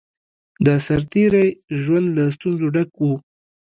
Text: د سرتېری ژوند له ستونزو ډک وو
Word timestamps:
د 0.65 0.67
سرتېری 0.85 1.47
ژوند 1.81 2.07
له 2.17 2.23
ستونزو 2.35 2.67
ډک 2.75 2.89
وو 3.01 3.13